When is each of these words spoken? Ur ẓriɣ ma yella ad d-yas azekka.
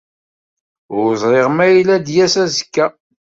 Ur 0.97 1.09
ẓriɣ 1.21 1.47
ma 1.51 1.65
yella 1.67 1.93
ad 1.97 2.03
d-yas 2.05 2.35
azekka. 2.43 2.85